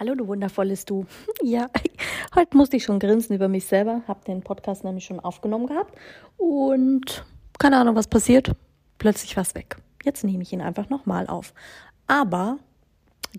Hallo, 0.00 0.16
du 0.16 0.26
wundervolles 0.26 0.84
Du. 0.84 1.06
Ja, 1.44 1.70
heute 2.34 2.56
musste 2.56 2.76
ich 2.76 2.82
schon 2.82 2.98
grinsen 2.98 3.36
über 3.36 3.46
mich 3.46 3.66
selber. 3.66 4.02
Hab 4.08 4.24
den 4.24 4.42
Podcast 4.42 4.82
nämlich 4.82 5.04
schon 5.04 5.20
aufgenommen 5.20 5.68
gehabt 5.68 5.94
und 6.36 7.24
keine 7.60 7.78
Ahnung, 7.78 7.94
was 7.94 8.08
passiert. 8.08 8.56
Plötzlich 8.98 9.36
war 9.36 9.42
es 9.42 9.54
weg. 9.54 9.76
Jetzt 10.02 10.24
nehme 10.24 10.42
ich 10.42 10.52
ihn 10.52 10.60
einfach 10.60 10.90
nochmal 10.90 11.28
auf. 11.28 11.54
Aber 12.08 12.58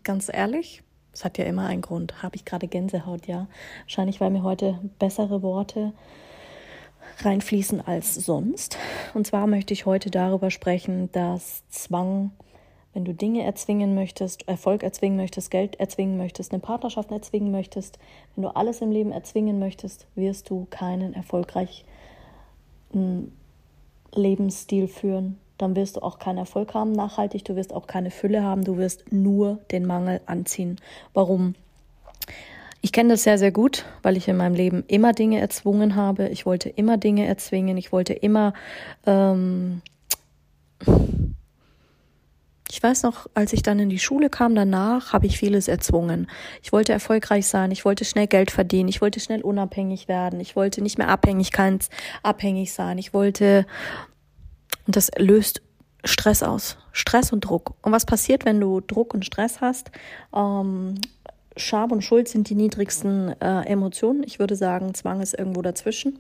ganz 0.06 0.30
ehrlich, 0.34 0.82
es 1.12 1.26
hat 1.26 1.38
ja 1.38 1.44
immer 1.44 1.66
einen 1.66 1.82
Grund. 1.82 2.24
Habe 2.24 2.38
ich 2.38 2.46
gerade 2.46 2.70
Gänsehaut, 2.70 3.28
ja. 3.28 3.48
Wahrscheinlich, 3.82 4.22
weil 4.22 4.30
mir 4.30 4.44
heute 4.44 4.80
bessere 4.98 5.42
Worte 5.42 5.92
reinfließen 7.20 7.82
als 7.82 8.16
sonst. 8.16 8.78
Und 9.14 9.28
zwar 9.28 9.46
möchte 9.46 9.74
ich 9.74 9.86
heute 9.86 10.10
darüber 10.10 10.50
sprechen, 10.52 11.12
dass 11.12 11.68
Zwang 11.68 12.32
wenn 12.96 13.04
du 13.04 13.14
Dinge 13.14 13.44
erzwingen 13.44 13.94
möchtest, 13.94 14.48
Erfolg 14.48 14.82
erzwingen 14.82 15.18
möchtest, 15.18 15.52
Geld 15.52 15.78
erzwingen 15.82 16.16
möchtest, 16.16 16.54
eine 16.54 16.62
Partnerschaft 16.62 17.12
erzwingen 17.12 17.52
möchtest, 17.52 18.00
wenn 18.36 18.44
du 18.44 18.56
alles 18.56 18.80
im 18.80 18.90
Leben 18.90 19.12
erzwingen 19.12 19.60
möchtest, 19.60 20.08
wirst 20.16 20.50
du 20.50 20.66
keinen 20.70 21.14
erfolgreichen 21.14 21.84
Lebensstil 24.14 24.88
führen. 24.88 25.38
Dann 25.58 25.76
wirst 25.76 25.98
du 25.98 26.04
auch 26.04 26.20
keinen 26.20 26.38
Erfolg 26.38 26.74
haben 26.74 26.94
nachhaltig, 26.94 27.44
du 27.44 27.58
wirst 27.58 27.74
auch 27.74 27.86
keine 27.86 28.12
Fülle 28.12 28.44
haben, 28.44 28.64
du 28.64 28.78
wirst 28.78 29.12
nur 29.12 29.60
den 29.72 29.86
Mangel 29.86 30.22
anziehen. 30.26 30.78
Warum? 31.14 31.56
Ich 32.80 32.94
kenne 32.94 33.10
das 33.10 33.24
sehr, 33.24 33.38
sehr 33.38 33.52
gut, 33.52 33.84
weil 34.04 34.16
ich 34.16 34.30
in 34.30 34.38
meinem 34.38 34.56
Leben 34.56 34.86
immer 34.88 35.12
Dinge 35.12 35.42
erzwungen 35.42 35.98
habe. 35.98 36.30
Ich 36.30 36.46
wollte 36.46 36.70
immer 36.70 36.96
Dinge 36.98 37.26
erzwingen. 37.26 37.76
Ich 37.76 37.92
wollte 37.92 38.14
immer 38.14 38.54
ähm, 39.06 39.82
ich 42.76 42.84
weiß 42.84 43.04
noch, 43.04 43.28
als 43.34 43.54
ich 43.54 43.64
dann 43.64 43.80
in 43.80 43.88
die 43.88 44.00
Schule 44.00 44.30
kam, 44.30 44.54
danach 44.54 45.14
habe 45.14 45.28
ich 45.28 45.38
vieles 45.38 45.70
erzwungen. 45.70 46.28
Ich 46.62 46.74
wollte 46.74 46.92
erfolgreich 46.92 47.48
sein, 47.48 47.72
ich 47.72 47.86
wollte 47.86 48.04
schnell 48.04 48.28
Geld 48.28 48.52
verdienen, 48.52 48.90
ich 48.90 49.02
wollte 49.02 49.22
schnell 49.22 49.42
unabhängig 49.44 50.10
werden, 50.10 50.42
ich 50.42 50.58
wollte 50.58 50.82
nicht 50.82 50.98
mehr 50.98 51.08
abhängig 51.08 51.54
sein, 52.74 52.98
ich 52.98 53.14
wollte 53.14 53.66
und 54.86 54.98
das 54.98 55.10
löst 55.18 55.62
Stress 56.04 56.44
aus, 56.44 56.78
Stress 56.92 57.32
und 57.32 57.46
Druck. 57.46 57.76
Und 57.82 57.94
was 57.94 58.06
passiert, 58.06 58.44
wenn 58.44 58.60
du 58.60 58.82
Druck 58.82 59.14
und 59.14 59.24
Stress 59.24 59.62
hast? 59.62 59.92
Ähm, 60.36 60.96
Scham 61.56 61.94
und 61.94 62.04
Schuld 62.04 62.28
sind 62.28 62.50
die 62.50 62.56
niedrigsten 62.56 63.40
äh, 63.40 63.62
Emotionen. 63.68 64.24
Ich 64.24 64.38
würde 64.38 64.58
sagen, 64.58 64.94
Zwang 64.94 65.22
ist 65.22 65.34
irgendwo 65.34 65.62
dazwischen 65.62 66.20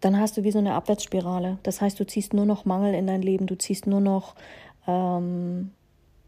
dann 0.00 0.18
hast 0.18 0.36
du 0.36 0.44
wie 0.44 0.50
so 0.50 0.58
eine 0.58 0.74
Abwärtsspirale. 0.74 1.58
Das 1.62 1.80
heißt, 1.80 2.00
du 2.00 2.06
ziehst 2.06 2.32
nur 2.32 2.46
noch 2.46 2.64
Mangel 2.64 2.94
in 2.94 3.06
dein 3.06 3.22
Leben, 3.22 3.46
du 3.46 3.56
ziehst 3.56 3.86
nur 3.86 4.00
noch 4.00 4.34
ähm, 4.90 5.70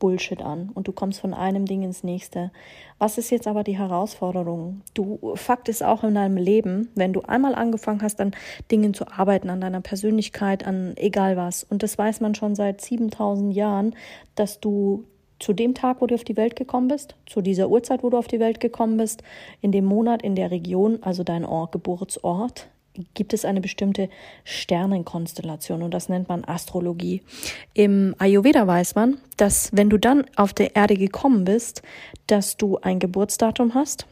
Bullshit 0.02 0.42
an 0.42 0.70
und 0.74 0.88
du 0.88 0.92
kommst 0.92 1.20
von 1.20 1.32
einem 1.32 1.64
Ding 1.64 1.82
ins 1.82 2.02
nächste. 2.02 2.50
Was 2.98 3.18
ist 3.18 3.30
jetzt 3.30 3.46
aber 3.46 3.62
die 3.62 3.78
Herausforderung? 3.78 4.80
Du 4.94 5.32
Fakt 5.36 5.68
ist 5.68 5.84
auch 5.84 6.02
in 6.02 6.16
deinem 6.16 6.36
Leben, 6.36 6.88
wenn 6.96 7.12
du 7.12 7.22
einmal 7.22 7.54
angefangen 7.54 8.02
hast, 8.02 8.20
an 8.20 8.32
Dingen 8.72 8.94
zu 8.94 9.06
arbeiten, 9.06 9.48
an 9.48 9.60
deiner 9.60 9.80
Persönlichkeit, 9.80 10.66
an 10.66 10.94
egal 10.96 11.36
was. 11.36 11.62
Und 11.62 11.84
das 11.84 11.96
weiß 11.96 12.20
man 12.20 12.34
schon 12.34 12.56
seit 12.56 12.80
7000 12.80 13.54
Jahren, 13.54 13.94
dass 14.34 14.58
du 14.58 15.04
zu 15.38 15.52
dem 15.52 15.72
Tag, 15.74 16.00
wo 16.00 16.08
du 16.08 16.16
auf 16.16 16.24
die 16.24 16.36
Welt 16.36 16.56
gekommen 16.56 16.88
bist, 16.88 17.14
zu 17.26 17.40
dieser 17.40 17.68
Uhrzeit, 17.68 18.02
wo 18.02 18.10
du 18.10 18.16
auf 18.16 18.26
die 18.26 18.40
Welt 18.40 18.58
gekommen 18.58 18.96
bist, 18.96 19.22
in 19.60 19.70
dem 19.70 19.84
Monat, 19.84 20.22
in 20.22 20.34
der 20.34 20.50
Region, 20.50 20.98
also 21.02 21.22
dein 21.22 21.44
Ort, 21.44 21.70
Geburtsort, 21.70 22.68
gibt 23.14 23.32
es 23.32 23.44
eine 23.44 23.60
bestimmte 23.60 24.08
Sternenkonstellation 24.44 25.82
und 25.82 25.92
das 25.92 26.08
nennt 26.08 26.28
man 26.28 26.44
Astrologie. 26.44 27.22
Im 27.74 28.14
Ayurveda 28.18 28.66
weiß 28.66 28.94
man, 28.94 29.18
dass 29.36 29.70
wenn 29.72 29.90
du 29.90 29.98
dann 29.98 30.24
auf 30.36 30.52
der 30.52 30.76
Erde 30.76 30.96
gekommen 30.96 31.44
bist, 31.44 31.82
dass 32.26 32.56
du 32.56 32.78
ein 32.78 32.98
Geburtsdatum 32.98 33.74
hast 33.74 34.06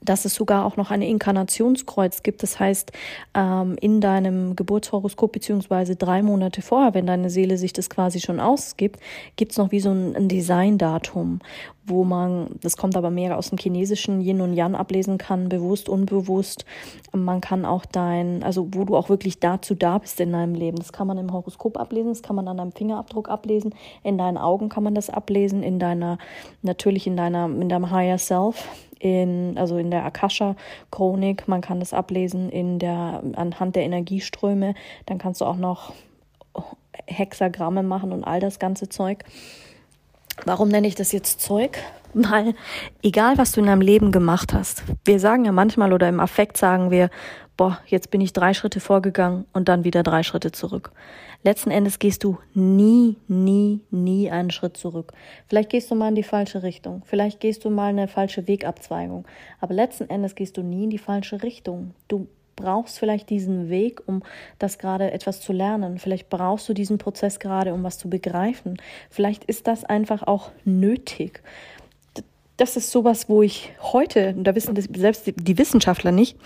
dass 0.00 0.24
es 0.24 0.34
sogar 0.34 0.64
auch 0.64 0.76
noch 0.76 0.90
eine 0.90 1.08
Inkarnationskreuz 1.08 2.22
gibt. 2.22 2.42
Das 2.42 2.58
heißt, 2.58 2.92
ähm, 3.34 3.76
in 3.80 4.00
deinem 4.00 4.56
Geburtshoroskop 4.56 5.32
beziehungsweise 5.32 5.96
drei 5.96 6.22
Monate 6.22 6.62
vorher, 6.62 6.94
wenn 6.94 7.06
deine 7.06 7.30
Seele 7.30 7.58
sich 7.58 7.72
das 7.72 7.90
quasi 7.90 8.20
schon 8.20 8.40
ausgibt, 8.40 9.00
gibt 9.36 9.52
es 9.52 9.58
noch 9.58 9.70
wie 9.72 9.80
so 9.80 9.90
ein, 9.90 10.16
ein 10.16 10.28
Designdatum, 10.28 11.40
wo 11.84 12.04
man, 12.04 12.48
das 12.62 12.76
kommt 12.76 12.96
aber 12.96 13.10
mehr 13.10 13.36
aus 13.36 13.50
dem 13.50 13.58
chinesischen 13.58 14.20
Yin 14.20 14.40
und 14.40 14.54
Yang 14.54 14.74
ablesen 14.74 15.18
kann, 15.18 15.48
bewusst, 15.48 15.88
unbewusst. 15.88 16.64
Man 17.12 17.40
kann 17.40 17.64
auch 17.64 17.84
dein, 17.84 18.42
also 18.42 18.68
wo 18.72 18.84
du 18.84 18.96
auch 18.96 19.08
wirklich 19.08 19.38
dazu 19.38 19.74
da 19.74 19.98
bist 19.98 20.20
in 20.20 20.32
deinem 20.32 20.54
Leben. 20.54 20.78
Das 20.78 20.92
kann 20.92 21.06
man 21.06 21.18
im 21.18 21.32
Horoskop 21.32 21.78
ablesen, 21.78 22.10
das 22.10 22.22
kann 22.22 22.36
man 22.36 22.48
an 22.48 22.56
deinem 22.56 22.72
Fingerabdruck 22.72 23.28
ablesen, 23.28 23.74
in 24.02 24.16
deinen 24.16 24.38
Augen 24.38 24.68
kann 24.68 24.82
man 24.82 24.94
das 24.94 25.10
ablesen, 25.10 25.62
in 25.62 25.78
deiner, 25.78 26.18
natürlich 26.62 27.06
in 27.06 27.16
deiner, 27.16 27.46
in 27.46 27.68
deinem 27.68 27.90
Higher 27.90 28.18
Self 28.18 28.68
in, 29.00 29.58
also 29.58 29.78
in 29.78 29.90
der 29.90 30.04
Akasha-Chronik. 30.04 31.48
Man 31.48 31.60
kann 31.60 31.80
das 31.80 31.92
ablesen 31.92 32.50
in 32.50 32.78
der, 32.78 33.22
anhand 33.34 33.74
der 33.74 33.82
Energieströme. 33.82 34.74
Dann 35.06 35.18
kannst 35.18 35.40
du 35.40 35.46
auch 35.46 35.56
noch 35.56 35.92
Hexagramme 37.06 37.82
machen 37.82 38.12
und 38.12 38.22
all 38.22 38.38
das 38.38 38.60
ganze 38.60 38.88
Zeug. 38.88 39.24
Warum 40.44 40.68
nenne 40.68 40.86
ich 40.86 40.94
das 40.94 41.12
jetzt 41.12 41.40
Zeug? 41.40 41.78
Weil 42.12 42.54
egal, 43.02 43.38
was 43.38 43.52
du 43.52 43.60
in 43.60 43.66
deinem 43.66 43.82
Leben 43.82 44.10
gemacht 44.10 44.52
hast, 44.52 44.82
wir 45.04 45.20
sagen 45.20 45.44
ja 45.44 45.52
manchmal 45.52 45.92
oder 45.92 46.08
im 46.08 46.20
Affekt 46.20 46.56
sagen 46.56 46.90
wir, 46.90 47.08
boah, 47.56 47.78
jetzt 47.86 48.10
bin 48.10 48.20
ich 48.20 48.32
drei 48.32 48.54
Schritte 48.54 48.80
vorgegangen 48.80 49.44
und 49.52 49.68
dann 49.68 49.84
wieder 49.84 50.02
drei 50.02 50.22
Schritte 50.22 50.50
zurück. 50.50 50.92
Letzten 51.42 51.70
Endes 51.70 51.98
gehst 51.98 52.24
du 52.24 52.38
nie, 52.52 53.16
nie, 53.28 53.80
nie 53.90 54.30
einen 54.30 54.50
Schritt 54.50 54.76
zurück. 54.76 55.12
Vielleicht 55.46 55.70
gehst 55.70 55.90
du 55.90 55.94
mal 55.94 56.08
in 56.08 56.14
die 56.14 56.22
falsche 56.22 56.62
Richtung. 56.62 57.02
Vielleicht 57.06 57.40
gehst 57.40 57.64
du 57.64 57.70
mal 57.70 57.88
eine 57.88 58.08
falsche 58.08 58.46
Wegabzweigung. 58.46 59.24
Aber 59.60 59.72
letzten 59.72 60.10
Endes 60.10 60.34
gehst 60.34 60.56
du 60.56 60.62
nie 60.62 60.84
in 60.84 60.90
die 60.90 60.98
falsche 60.98 61.42
Richtung. 61.42 61.94
Du 62.08 62.28
brauchst 62.60 62.98
vielleicht 62.98 63.30
diesen 63.30 63.68
Weg, 63.68 64.02
um 64.06 64.22
das 64.58 64.78
gerade 64.78 65.10
etwas 65.10 65.40
zu 65.40 65.52
lernen. 65.52 65.98
Vielleicht 65.98 66.28
brauchst 66.28 66.68
du 66.68 66.74
diesen 66.74 66.98
Prozess 66.98 67.40
gerade, 67.40 67.72
um 67.72 67.82
was 67.82 67.98
zu 67.98 68.08
begreifen. 68.08 68.76
Vielleicht 69.10 69.44
ist 69.44 69.66
das 69.66 69.84
einfach 69.84 70.22
auch 70.22 70.50
nötig. 70.64 71.42
Das 72.56 72.76
ist 72.76 72.90
sowas, 72.90 73.28
wo 73.28 73.42
ich 73.42 73.72
heute, 73.80 74.34
da 74.34 74.54
wissen 74.54 74.74
das 74.74 74.86
selbst 74.94 75.32
die 75.34 75.58
Wissenschaftler 75.58 76.12
nicht, 76.12 76.36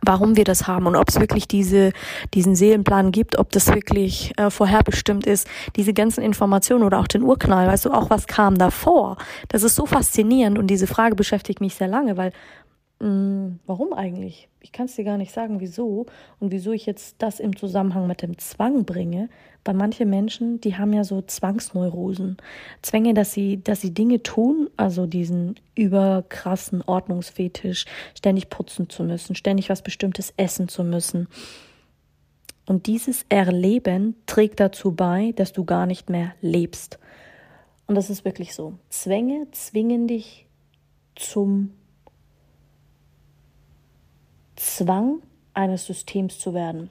warum 0.00 0.36
wir 0.36 0.44
das 0.44 0.66
haben 0.66 0.86
und 0.86 0.96
ob 0.96 1.08
es 1.08 1.20
wirklich 1.20 1.48
diese, 1.48 1.92
diesen 2.34 2.54
Seelenplan 2.54 3.12
gibt, 3.12 3.38
ob 3.38 3.50
das 3.52 3.68
wirklich 3.68 4.32
äh, 4.38 4.50
vorherbestimmt 4.50 5.26
ist, 5.26 5.46
diese 5.76 5.92
ganzen 5.92 6.22
Informationen 6.22 6.84
oder 6.84 6.98
auch 6.98 7.08
den 7.08 7.22
Urknall, 7.22 7.66
weißt 7.66 7.84
du, 7.86 7.90
auch 7.90 8.10
was 8.10 8.26
kam 8.26 8.56
davor. 8.56 9.16
Das 9.48 9.62
ist 9.62 9.74
so 9.74 9.86
faszinierend 9.86 10.58
und 10.58 10.68
diese 10.68 10.86
Frage 10.86 11.14
beschäftigt 11.14 11.60
mich 11.60 11.74
sehr 11.74 11.88
lange, 11.88 12.16
weil 12.16 12.32
warum 13.02 13.92
eigentlich? 13.94 14.48
Ich 14.60 14.70
kann 14.70 14.86
es 14.86 14.94
dir 14.94 15.02
gar 15.04 15.18
nicht 15.18 15.32
sagen, 15.32 15.58
wieso 15.58 16.06
und 16.38 16.52
wieso 16.52 16.70
ich 16.70 16.86
jetzt 16.86 17.16
das 17.18 17.40
im 17.40 17.56
Zusammenhang 17.56 18.06
mit 18.06 18.22
dem 18.22 18.38
Zwang 18.38 18.84
bringe, 18.84 19.28
weil 19.64 19.74
manche 19.74 20.06
Menschen, 20.06 20.60
die 20.60 20.76
haben 20.76 20.92
ja 20.92 21.02
so 21.02 21.20
Zwangsneurosen. 21.20 22.36
Zwänge, 22.80 23.12
dass 23.12 23.32
sie, 23.32 23.60
dass 23.60 23.80
sie 23.80 23.92
Dinge 23.92 24.22
tun, 24.22 24.70
also 24.76 25.06
diesen 25.06 25.56
überkrassen 25.74 26.80
Ordnungsfetisch, 26.82 27.86
ständig 28.16 28.50
putzen 28.50 28.88
zu 28.88 29.02
müssen, 29.02 29.34
ständig 29.34 29.68
was 29.68 29.82
Bestimmtes 29.82 30.32
essen 30.36 30.68
zu 30.68 30.84
müssen. 30.84 31.26
Und 32.66 32.86
dieses 32.86 33.26
Erleben 33.28 34.14
trägt 34.26 34.60
dazu 34.60 34.92
bei, 34.92 35.32
dass 35.34 35.52
du 35.52 35.64
gar 35.64 35.86
nicht 35.86 36.08
mehr 36.08 36.34
lebst. 36.40 37.00
Und 37.88 37.96
das 37.96 38.10
ist 38.10 38.24
wirklich 38.24 38.54
so. 38.54 38.74
Zwänge 38.90 39.48
zwingen 39.50 40.06
dich 40.06 40.46
zum 41.16 41.72
Zwang 44.62 45.22
eines 45.54 45.86
Systems 45.86 46.38
zu 46.38 46.54
werden. 46.54 46.88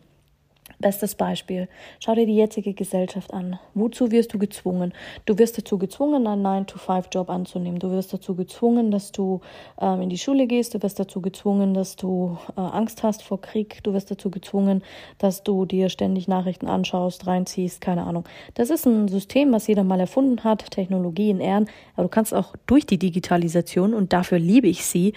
Bestes 0.79 1.15
Beispiel. 1.15 1.69
Schau 1.99 2.15
dir 2.15 2.25
die 2.25 2.35
jetzige 2.35 2.73
Gesellschaft 2.73 3.33
an. 3.33 3.59
Wozu 3.73 4.11
wirst 4.11 4.33
du 4.33 4.39
gezwungen? 4.39 4.93
Du 5.25 5.37
wirst 5.37 5.57
dazu 5.57 5.77
gezwungen, 5.77 6.27
einen 6.27 6.45
9-to-5-Job 6.45 7.29
anzunehmen. 7.29 7.79
Du 7.79 7.91
wirst 7.91 8.13
dazu 8.13 8.35
gezwungen, 8.35 8.91
dass 8.91 9.11
du 9.11 9.39
ähm, 9.79 10.01
in 10.01 10.09
die 10.09 10.17
Schule 10.17 10.47
gehst. 10.47 10.73
Du 10.73 10.83
wirst 10.83 10.99
dazu 10.99 11.21
gezwungen, 11.21 11.73
dass 11.73 11.95
du 11.95 12.37
äh, 12.57 12.61
Angst 12.61 13.03
hast 13.03 13.23
vor 13.23 13.39
Krieg. 13.39 13.81
Du 13.83 13.93
wirst 13.93 14.11
dazu 14.11 14.29
gezwungen, 14.29 14.83
dass 15.17 15.43
du 15.43 15.65
dir 15.65 15.89
ständig 15.89 16.27
Nachrichten 16.27 16.67
anschaust, 16.67 17.25
reinziehst, 17.25 17.79
keine 17.79 18.03
Ahnung. 18.03 18.25
Das 18.53 18.69
ist 18.69 18.85
ein 18.85 19.07
System, 19.07 19.53
was 19.53 19.67
jeder 19.67 19.83
mal 19.83 19.99
erfunden 19.99 20.43
hat. 20.43 20.71
Technologie 20.71 21.29
in 21.29 21.39
Ehren. 21.39 21.69
Aber 21.93 22.03
du 22.03 22.09
kannst 22.09 22.33
auch 22.33 22.53
durch 22.65 22.85
die 22.85 22.99
Digitalisation, 22.99 23.93
und 23.93 24.13
dafür 24.13 24.39
liebe 24.39 24.67
ich 24.67 24.85
sie, 24.85 25.13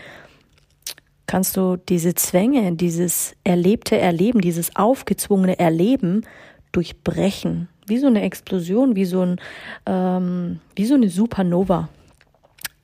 kannst 1.26 1.56
du 1.56 1.76
diese 1.76 2.14
Zwänge, 2.14 2.72
dieses 2.72 3.34
erlebte 3.44 3.98
Erleben, 3.98 4.40
dieses 4.40 4.76
aufgezwungene 4.76 5.58
Erleben 5.58 6.24
durchbrechen. 6.72 7.68
Wie 7.86 7.98
so 7.98 8.06
eine 8.06 8.22
Explosion, 8.22 8.96
wie 8.96 9.04
so, 9.04 9.20
ein, 9.22 9.40
ähm, 9.86 10.60
wie 10.74 10.84
so 10.84 10.94
eine 10.94 11.08
Supernova. 11.08 11.88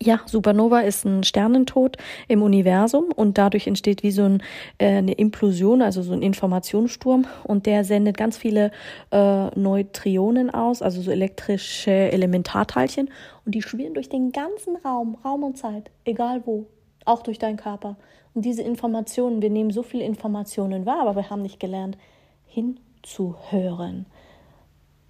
Ja, 0.02 0.20
Supernova 0.24 0.80
ist 0.80 1.04
ein 1.04 1.24
Sternentod 1.24 1.98
im 2.26 2.42
Universum 2.42 3.12
und 3.14 3.36
dadurch 3.36 3.66
entsteht 3.66 4.02
wie 4.02 4.10
so 4.10 4.22
ein, 4.22 4.42
äh, 4.78 4.96
eine 4.96 5.12
Implosion, 5.12 5.82
also 5.82 6.00
so 6.00 6.14
ein 6.14 6.22
Informationssturm 6.22 7.26
und 7.44 7.66
der 7.66 7.84
sendet 7.84 8.16
ganz 8.16 8.38
viele 8.38 8.70
äh, 9.10 9.48
Neutrionen 9.58 10.48
aus, 10.48 10.80
also 10.80 11.02
so 11.02 11.10
elektrische 11.10 11.90
Elementarteilchen 11.90 13.10
und 13.44 13.54
die 13.54 13.60
schwirren 13.60 13.92
durch 13.92 14.08
den 14.08 14.32
ganzen 14.32 14.76
Raum, 14.76 15.18
Raum 15.22 15.44
und 15.44 15.58
Zeit, 15.58 15.90
egal 16.06 16.42
wo, 16.46 16.64
auch 17.04 17.22
durch 17.22 17.38
deinen 17.38 17.58
Körper. 17.58 17.96
Und 18.34 18.44
diese 18.44 18.62
Informationen, 18.62 19.42
wir 19.42 19.50
nehmen 19.50 19.70
so 19.70 19.82
viele 19.82 20.04
Informationen 20.04 20.86
wahr, 20.86 21.00
aber 21.00 21.16
wir 21.16 21.30
haben 21.30 21.42
nicht 21.42 21.60
gelernt, 21.60 21.98
hinzuhören. 22.46 24.06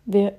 Wir 0.04 0.34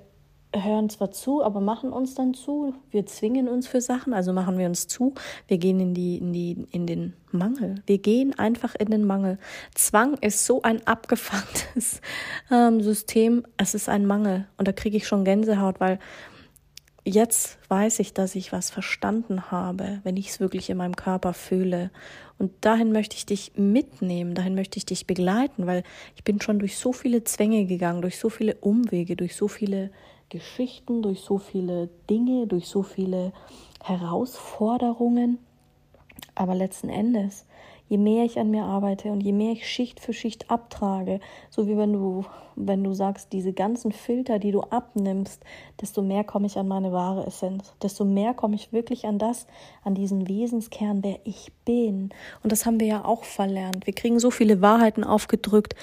hören 0.54 0.90
zwar 0.90 1.12
zu, 1.12 1.44
aber 1.44 1.62
machen 1.62 1.94
uns 1.94 2.14
dann 2.16 2.34
zu. 2.34 2.74
Wir 2.90 3.06
zwingen 3.06 3.48
uns 3.48 3.68
für 3.68 3.80
Sachen, 3.80 4.14
also 4.14 4.34
machen 4.34 4.58
wir 4.58 4.66
uns 4.66 4.88
zu. 4.88 5.14
Wir 5.48 5.58
gehen 5.58 5.80
in 5.80 5.94
die, 5.94 6.18
in 6.18 6.34
die, 6.34 6.68
in 6.72 6.88
den 6.88 7.14
Mangel. 7.32 7.76
Wir 7.86 8.00
gehen 8.00 8.38
einfach 8.38 8.76
in 8.76 8.90
den 8.90 9.06
Mangel. 9.06 9.38
Zwang 9.76 10.16
ist 10.16 10.46
so 10.46 10.62
ein 10.62 10.86
abgefucktes 10.86 12.02
ähm, 12.52 12.82
System. 12.82 13.46
Es 13.58 13.74
ist 13.74 13.88
ein 13.88 14.06
Mangel. 14.06 14.48
Und 14.58 14.68
da 14.68 14.74
kriege 14.74 14.98
ich 14.98 15.08
schon 15.08 15.24
Gänsehaut, 15.24 15.80
weil 15.80 16.00
jetzt 17.04 17.58
weiß 17.70 18.00
ich, 18.00 18.14
dass 18.14 18.36
ich 18.36 18.52
was 18.52 18.70
verstanden 18.70 19.52
habe, 19.52 20.00
wenn 20.04 20.18
ich 20.18 20.30
es 20.30 20.40
wirklich 20.40 20.70
in 20.70 20.78
meinem 20.78 20.96
Körper 20.96 21.34
fühle. 21.34 21.92
Und 22.38 22.52
dahin 22.62 22.92
möchte 22.92 23.16
ich 23.16 23.26
dich 23.26 23.54
mitnehmen, 23.56 24.36
dahin 24.36 24.56
möchte 24.56 24.78
ich 24.78 24.86
dich 24.86 25.08
begleiten, 25.08 25.68
weil 25.68 25.84
ich 26.16 26.24
bin 26.24 26.42
schon 26.42 26.60
durch 26.60 26.78
so 26.78 26.94
viele 26.94 27.24
Zwänge 27.24 27.66
gegangen, 27.66 28.02
durch 28.02 28.18
so 28.18 28.30
viele 28.30 28.56
Umwege, 28.56 29.16
durch 29.16 29.36
so 29.36 29.48
viele 29.48 29.92
Geschichten, 30.30 31.02
durch 31.02 31.22
so 31.22 31.38
viele 31.38 31.90
Dinge, 32.10 32.48
durch 32.48 32.68
so 32.68 32.84
viele 32.84 33.34
Herausforderungen. 33.84 35.40
Aber 36.36 36.56
letzten 36.56 36.90
Endes, 36.90 37.46
je 37.92 37.98
mehr 37.98 38.24
ich 38.24 38.40
an 38.40 38.50
mir 38.50 38.64
arbeite 38.64 39.12
und 39.12 39.20
je 39.20 39.34
mehr 39.34 39.52
ich 39.52 39.68
Schicht 39.68 40.00
für 40.00 40.14
Schicht 40.14 40.50
abtrage, 40.50 41.20
so 41.50 41.68
wie 41.68 41.76
wenn 41.76 41.92
du, 41.92 42.24
wenn 42.56 42.86
du 42.86 42.94
sagst, 42.94 43.34
diese 43.34 43.52
ganzen 43.52 43.92
Filter, 43.92 44.40
die 44.40 44.52
du 44.52 44.62
abnimmst, 44.62 45.44
desto 45.82 46.02
mehr 46.02 46.24
komme 46.24 46.48
ich 46.48 46.58
an 46.58 46.70
meine 46.70 46.94
wahre 46.94 47.28
Essenz, 47.28 47.74
desto 47.82 48.06
mehr 48.06 48.34
komme 48.34 48.56
ich 48.56 48.72
wirklich 48.72 49.06
an 49.08 49.20
das, 49.20 49.46
an 49.84 49.94
diesen 49.94 50.30
Wesenskern, 50.30 51.02
der 51.02 51.20
ich 51.26 51.52
bin. 51.66 52.12
Und 52.44 52.54
das 52.54 52.66
haben 52.66 52.80
wir 52.80 52.88
ja 52.88 53.04
auch 53.04 53.26
verlernt. 53.26 53.86
Wir 53.86 53.94
kriegen 53.94 54.20
so 54.20 54.32
viele 54.32 54.62
Wahrheiten 54.62 55.04
aufgedrückt. 55.04 55.76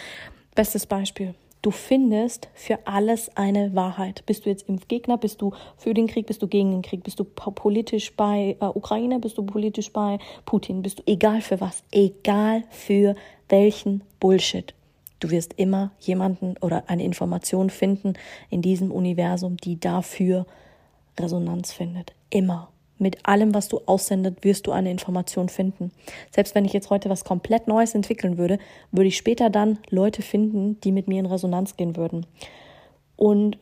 Bestes 0.55 0.87
Beispiel. 0.87 1.35
Du 1.61 1.73
findest 1.73 2.49
für 2.55 2.87
alles 2.87 3.37
eine 3.37 3.75
Wahrheit. 3.75 4.23
Bist 4.27 4.47
du 4.47 4.51
jetzt 4.51 4.69
Impfgegner? 4.69 5.19
Bist 5.19 5.43
du 5.43 5.53
für 5.77 5.93
den 5.93 6.07
Krieg? 6.07 6.27
Bist 6.27 6.41
du 6.41 6.47
gegen 6.47 6.71
den 6.71 6.83
Krieg? 6.83 7.03
Bist 7.03 7.19
du 7.19 7.25
politisch 7.25 8.15
bei 8.15 8.57
äh, 8.61 8.65
Ukraine? 8.67 9.19
Bist 9.19 9.39
du 9.39 9.43
politisch 9.45 9.93
bei 9.93 10.19
Putin? 10.45 10.83
Bist 10.83 11.01
du 11.01 11.03
egal 11.07 11.41
für 11.41 11.61
was? 11.61 11.83
Egal 11.91 12.63
für 12.71 13.17
welchen 13.49 14.05
Bullshit. 14.21 14.73
Du 15.21 15.31
wirst 15.31 15.55
immer 15.55 15.91
jemanden 15.99 16.55
oder 16.61 16.85
eine 16.89 17.03
Information 17.03 17.71
finden 17.71 18.15
in 18.51 18.63
diesem 18.63 18.93
Universum, 18.93 19.57
die 19.57 19.81
dafür 19.81 20.47
Resonanz 21.19 21.73
findet. 21.73 22.13
Immer 22.31 22.71
mit 22.99 23.27
allem, 23.27 23.55
was 23.55 23.69
du 23.69 23.81
aussendet, 23.87 24.45
wirst 24.45 24.67
du 24.67 24.73
eine 24.73 24.91
Information 24.91 25.49
finden. 25.49 25.93
Selbst 26.31 26.55
wenn 26.55 26.65
ich 26.65 26.73
jetzt 26.73 26.91
heute 26.91 27.11
was 27.11 27.25
komplett 27.25 27.69
Neues 27.69 27.95
entwickeln 27.95 28.39
würde, 28.39 28.59
würde 28.93 29.09
ich 29.09 29.17
später 29.17 29.51
dann 29.51 29.79
Leute 29.91 30.23
finden, 30.23 30.81
die 30.81 30.93
mit 30.93 31.09
mir 31.09 31.21
in 31.21 31.27
Resonanz 31.27 31.77
gehen 31.77 31.97
würden. 31.97 32.27
Und 33.17 33.59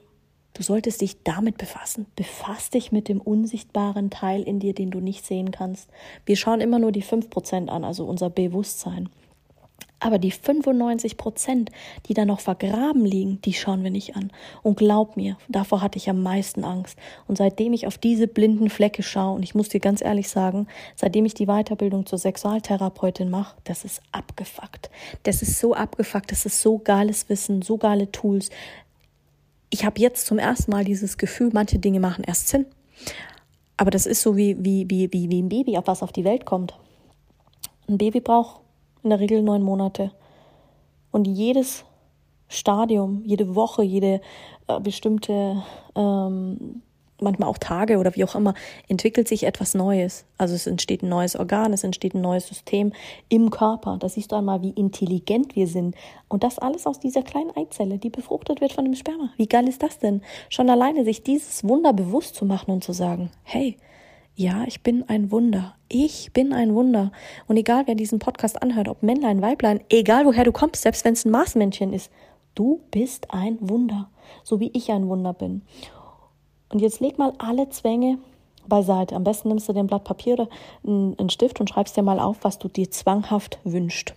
du 0.55 0.62
solltest 0.62 1.00
dich 1.00 1.23
damit 1.23 1.59
befassen. 1.59 2.06
Befass 2.17 2.71
dich 2.71 2.93
mit 2.93 3.09
dem 3.09 3.21
unsichtbaren 3.21 4.11
Teil 4.11 4.43
in 4.43 4.61
dir, 4.61 4.75
den 4.75 4.91
du 4.91 5.00
nicht 5.00 5.25
sehen 5.25 5.50
kannst. 5.50 5.88
Wir 6.25 6.37
schauen 6.37 6.61
immer 6.61 6.79
nur 6.79 6.93
die 6.93 7.03
fünf 7.03 7.31
Prozent 7.31 7.71
an, 7.71 7.85
also 7.85 8.05
unser 8.05 8.31
Bewusstsein. 8.31 9.09
Aber 9.99 10.19
die 10.19 10.31
95 10.31 11.17
Prozent, 11.17 11.70
die 12.06 12.14
da 12.14 12.26
noch 12.26 12.40
vergraben 12.40 13.06
liegen, 13.06 13.40
die 13.40 13.55
schauen 13.55 13.82
wir 13.82 13.90
nicht 13.90 14.14
an. 14.14 14.31
Und 14.62 14.76
glaub 14.76 15.17
mir, 15.17 15.38
davor 15.49 15.81
hatte 15.81 15.96
ich 15.96 16.11
am 16.11 16.23
meisten 16.23 16.64
Angst. 16.64 16.99
Und 17.26 17.38
seitdem 17.38 17.73
ich 17.73 17.87
auf 17.87 17.96
diese 17.96 18.28
blinden 18.28 18.69
Flecke 18.69 19.02
schaue, 19.02 19.37
und 19.37 19.43
ich 19.43 19.55
muss 19.55 19.70
dir 19.70 19.81
ganz 19.81 20.02
ehrlich 20.02 20.28
sagen, 20.28 20.67
seitdem 20.96 21.25
ich 21.25 21.32
die 21.32 21.46
Weiterbildung 21.46 22.05
zur 22.05 22.19
Sexualtherapeutin 22.19 23.31
mache, 23.31 23.56
das 23.64 23.84
ist 23.84 24.02
abgefuckt. 24.12 24.90
Das 25.23 25.40
ist 25.40 25.58
so 25.58 25.75
abgefuckt, 25.75 26.31
das 26.31 26.44
ist 26.44 26.61
so 26.61 26.78
geiles 26.78 27.31
Wissen, 27.31 27.62
so 27.62 27.78
geile 27.78 28.12
Tools. 28.12 28.50
Ich 29.70 29.87
habe 29.87 30.00
jetzt 30.00 30.26
zum 30.26 30.38
ersten 30.38 30.70
Mal 30.70 30.84
dieses 30.84 31.17
Gefühl, 31.17 31.50
manche 31.55 31.78
Dinge 31.78 32.00
machen 32.00 32.23
erst 32.23 32.49
Sinn. 32.49 32.67
Aber 33.78 33.90
das 33.90 34.05
ist 34.05 34.20
so 34.20 34.37
wie, 34.37 34.56
wie, 34.62 34.88
wie, 34.88 35.11
wie, 35.12 35.31
wie 35.31 35.43
ein 35.43 35.49
Baby, 35.49 35.78
auf 35.78 35.87
was 35.87 36.02
auf 36.02 36.12
die 36.12 36.25
Welt 36.25 36.44
kommt. 36.44 36.75
Ein 37.88 37.99
Baby 37.99 38.20
braucht 38.20 38.61
in 39.06 39.11
der 39.11 39.20
Regel 39.20 39.43
neun 39.43 39.62
Monate. 39.62 40.11
Und 41.12 41.26
jedes 41.26 41.85
Stadium, 42.49 43.23
jede 43.25 43.55
Woche, 43.55 43.82
jede 43.82 44.20
äh, 44.67 44.81
bestimmte, 44.81 45.62
ähm, 45.94 46.82
manchmal 47.20 47.49
auch 47.49 47.58
Tage 47.58 47.99
oder 47.99 48.14
wie 48.17 48.25
auch 48.25 48.35
immer, 48.35 48.55
entwickelt 48.88 49.29
sich 49.29 49.44
etwas 49.44 49.75
Neues. 49.75 50.26
Also 50.38 50.56
es 50.56 50.67
entsteht 50.67 51.03
ein 51.03 51.08
neues 51.08 51.37
Organ, 51.37 51.73
es 51.73 51.85
entsteht 51.85 52.14
ein 52.14 52.20
neues 52.20 52.49
System 52.49 52.93
im 53.29 53.50
Körper. 53.50 53.97
Da 53.99 54.08
siehst 54.08 54.32
du 54.32 54.37
einmal, 54.37 54.61
wie 54.62 54.70
intelligent 54.70 55.55
wir 55.55 55.69
sind. 55.69 55.94
Und 56.29 56.43
das 56.43 56.59
alles 56.59 56.87
aus 56.87 56.99
dieser 56.99 57.23
kleinen 57.23 57.56
Eizelle, 57.56 57.99
die 57.99 58.11
befruchtet 58.11 58.61
wird 58.61 58.73
von 58.73 58.85
dem 58.85 58.94
Sperma. 58.94 59.31
Wie 59.37 59.49
geil 59.49 59.69
ist 59.69 59.85
das 59.85 60.00
denn? 60.00 60.20
Schon 60.49 60.69
alleine 60.69 61.05
sich 61.05 61.23
dieses 61.23 61.62
Wunder 61.62 61.93
bewusst 61.93 62.35
zu 62.35 62.44
machen 62.44 62.73
und 62.73 62.82
zu 62.82 62.93
sagen, 62.93 63.31
hey, 63.44 63.76
ja, 64.37 64.65
ich 64.67 64.83
bin 64.83 65.09
ein 65.09 65.31
Wunder. 65.31 65.75
Ich 65.88 66.31
bin 66.35 66.53
ein 66.53 66.75
Wunder. 66.75 67.11
Und 67.49 67.56
egal, 67.56 67.85
wer 67.87 67.94
diesen 67.94 68.19
Podcast 68.19 68.62
anhört, 68.62 68.88
ob 68.88 69.03
Männlein, 69.03 69.41
Weiblein, 69.41 69.81
egal 69.88 70.27
woher 70.27 70.44
du 70.44 70.53
kommst, 70.53 70.83
selbst 70.83 71.06
wenn 71.06 71.15
es 71.15 71.25
ein 71.25 71.31
Marsmännchen 71.31 71.94
ist, 71.94 72.12
du 72.55 72.83
bist 72.91 73.31
ein 73.33 73.56
Wunder. 73.61 74.11
So 74.44 74.61
wie 74.61 74.71
ich 74.75 74.93
ein 74.93 75.09
Wunder 75.09 75.33
bin. 75.33 75.62
Und 76.69 76.81
jetzt 76.81 77.00
leg 77.00 77.17
mal 77.17 77.33
alle 77.38 77.71
Zwänge 77.71 78.19
beiseite. 78.69 79.17
Am 79.17 79.25
besten 79.25 79.49
nimmst 79.49 79.69
du 79.71 79.73
dir 79.73 79.81
ein 79.81 79.87
Blatt 79.87 80.05
Papier 80.05 80.35
oder 80.35 80.49
einen 80.85 81.31
Stift 81.31 81.59
und 81.59 81.71
schreibst 81.71 81.97
dir 81.97 82.03
mal 82.03 82.21
auf, 82.21 82.38
was 82.43 82.59
du 82.59 82.69
dir 82.69 82.91
zwanghaft 82.91 83.59
wünschst. 83.65 84.14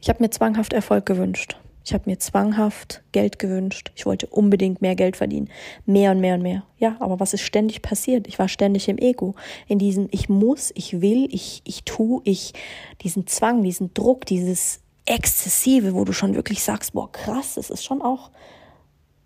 Ich 0.00 0.08
habe 0.08 0.22
mir 0.22 0.30
zwanghaft 0.30 0.72
Erfolg 0.72 1.04
gewünscht. 1.04 1.56
Ich 1.84 1.92
habe 1.92 2.08
mir 2.08 2.18
zwanghaft 2.18 3.02
Geld 3.12 3.38
gewünscht. 3.38 3.92
Ich 3.94 4.06
wollte 4.06 4.26
unbedingt 4.26 4.80
mehr 4.80 4.94
Geld 4.94 5.16
verdienen. 5.16 5.50
Mehr 5.84 6.12
und 6.12 6.20
mehr 6.20 6.34
und 6.34 6.42
mehr. 6.42 6.62
Ja, 6.78 6.96
aber 6.98 7.20
was 7.20 7.34
ist 7.34 7.42
ständig 7.42 7.82
passiert? 7.82 8.26
Ich 8.26 8.38
war 8.38 8.48
ständig 8.48 8.88
im 8.88 8.96
Ego. 8.96 9.34
In 9.68 9.78
diesem 9.78 10.08
Ich 10.10 10.30
muss, 10.30 10.72
ich 10.74 11.02
will, 11.02 11.28
ich, 11.30 11.60
ich 11.64 11.84
tu, 11.84 12.22
ich, 12.24 12.54
diesen 13.02 13.26
Zwang, 13.26 13.62
diesen 13.62 13.92
Druck, 13.92 14.24
dieses 14.24 14.80
Exzessive, 15.04 15.94
wo 15.94 16.04
du 16.04 16.14
schon 16.14 16.34
wirklich 16.34 16.64
sagst, 16.64 16.94
boah, 16.94 17.12
krass, 17.12 17.56
das 17.56 17.68
ist 17.68 17.84
schon 17.84 18.00
auch 18.00 18.30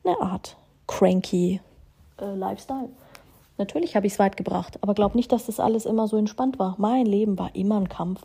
eine 0.04 0.20
Art 0.20 0.56
cranky 0.88 1.60
äh, 2.20 2.34
Lifestyle. 2.34 2.88
Natürlich 3.58 3.94
habe 3.94 4.06
ich 4.06 4.14
es 4.14 4.18
weit 4.18 4.36
gebracht, 4.36 4.78
aber 4.82 4.94
glaub 4.94 5.14
nicht, 5.14 5.30
dass 5.30 5.46
das 5.46 5.60
alles 5.60 5.86
immer 5.86 6.08
so 6.08 6.16
entspannt 6.16 6.58
war. 6.58 6.74
Mein 6.78 7.06
Leben 7.06 7.38
war 7.38 7.54
immer 7.54 7.76
ein 7.76 7.88
Kampf. 7.88 8.22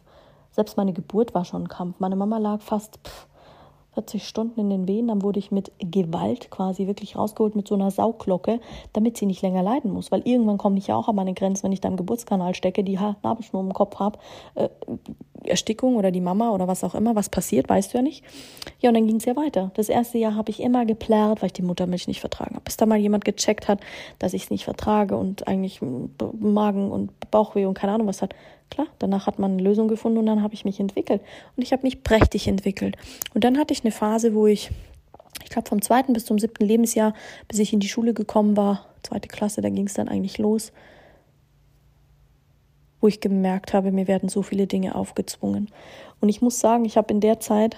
Selbst 0.51 0.77
meine 0.77 0.93
Geburt 0.93 1.35
war 1.35 1.45
schon 1.45 1.63
ein 1.63 1.67
Kampf. 1.67 1.99
Meine 1.99 2.15
Mama 2.15 2.37
lag 2.39 2.61
fast 2.61 2.99
pff, 3.03 3.27
40 3.93 4.27
Stunden 4.27 4.59
in 4.59 4.69
den 4.69 4.87
Wehen, 4.87 5.07
dann 5.07 5.21
wurde 5.21 5.39
ich 5.39 5.51
mit 5.51 5.71
Gewalt 5.79 6.49
quasi 6.49 6.87
wirklich 6.87 7.15
rausgeholt 7.15 7.55
mit 7.55 7.67
so 7.67 7.75
einer 7.75 7.91
Sauglocke, 7.91 8.59
damit 8.93 9.17
sie 9.17 9.25
nicht 9.25 9.41
länger 9.41 9.63
leiden 9.63 9.91
muss. 9.91 10.11
Weil 10.11 10.21
irgendwann 10.25 10.57
komme 10.57 10.77
ich 10.77 10.87
ja 10.87 10.95
auch 10.95 11.07
an 11.07 11.15
meine 11.15 11.33
Grenzen, 11.33 11.63
wenn 11.63 11.71
ich 11.71 11.81
da 11.81 11.89
im 11.89 11.97
Geburtskanal 11.97 12.55
stecke, 12.55 12.83
die 12.83 12.99
Nabelschnur 13.23 13.61
im 13.61 13.73
Kopf 13.73 13.99
habe, 13.99 14.19
äh, 14.55 14.69
Erstickung 15.45 15.95
oder 15.95 16.11
die 16.11 16.21
Mama 16.21 16.51
oder 16.51 16.67
was 16.67 16.83
auch 16.83 16.95
immer, 16.95 17.15
was 17.15 17.29
passiert, 17.29 17.69
weißt 17.69 17.93
du 17.93 17.97
ja 17.97 18.01
nicht. 18.01 18.23
Ja, 18.79 18.89
und 18.89 18.95
dann 18.95 19.07
ging 19.07 19.17
es 19.17 19.25
ja 19.25 19.35
weiter. 19.35 19.71
Das 19.75 19.89
erste 19.89 20.17
Jahr 20.17 20.35
habe 20.35 20.49
ich 20.49 20.61
immer 20.61 20.85
geplärrt, 20.85 21.41
weil 21.41 21.47
ich 21.47 21.53
die 21.53 21.61
Muttermilch 21.61 22.07
nicht 22.07 22.21
vertragen 22.21 22.55
habe. 22.55 22.63
Bis 22.63 22.77
da 22.77 22.85
mal 22.85 22.97
jemand 22.97 23.25
gecheckt 23.25 23.67
hat, 23.67 23.79
dass 24.19 24.33
ich 24.33 24.43
es 24.43 24.49
nicht 24.49 24.63
vertrage 24.63 25.17
und 25.17 25.47
eigentlich 25.47 25.81
Magen 26.39 26.91
und 26.91 27.11
Bauchweh 27.31 27.65
und 27.65 27.73
keine 27.73 27.93
Ahnung 27.93 28.07
was 28.07 28.21
hat. 28.21 28.33
Klar, 28.73 28.87
danach 28.97 29.27
hat 29.27 29.37
man 29.37 29.51
eine 29.51 29.61
Lösung 29.61 29.87
gefunden 29.87 30.17
und 30.17 30.25
dann 30.25 30.41
habe 30.41 30.55
ich 30.55 30.65
mich 30.65 30.79
entwickelt. 30.79 31.21
Und 31.55 31.61
ich 31.61 31.73
habe 31.73 31.83
mich 31.83 32.01
prächtig 32.01 32.47
entwickelt. 32.47 32.97
Und 33.35 33.43
dann 33.43 33.59
hatte 33.59 33.71
ich 33.71 33.83
eine 33.83 33.91
Phase, 33.91 34.33
wo 34.33 34.47
ich, 34.47 34.71
ich 35.43 35.51
glaube, 35.51 35.69
vom 35.69 35.79
zweiten 35.79 36.13
bis 36.13 36.25
zum 36.25 36.39
siebten 36.39 36.65
Lebensjahr, 36.65 37.13
bis 37.47 37.59
ich 37.59 37.71
in 37.71 37.79
die 37.79 37.87
Schule 37.87 38.15
gekommen 38.15 38.57
war, 38.57 38.87
zweite 39.03 39.27
Klasse, 39.27 39.61
da 39.61 39.69
ging 39.69 39.85
es 39.85 39.93
dann 39.93 40.09
eigentlich 40.09 40.39
los, 40.39 40.71
wo 42.99 43.07
ich 43.07 43.19
gemerkt 43.19 43.75
habe, 43.75 43.91
mir 43.91 44.07
werden 44.07 44.27
so 44.27 44.41
viele 44.41 44.65
Dinge 44.65 44.95
aufgezwungen. 44.95 45.69
Und 46.19 46.29
ich 46.29 46.41
muss 46.41 46.59
sagen, 46.59 46.83
ich 46.83 46.97
habe 46.97 47.13
in 47.13 47.19
der 47.19 47.39
Zeit, 47.39 47.77